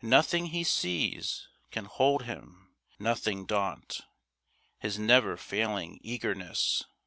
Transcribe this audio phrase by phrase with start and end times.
[0.00, 4.00] Nothing he sees can hold him, nothing daunt
[4.78, 6.84] His never failing eagerness.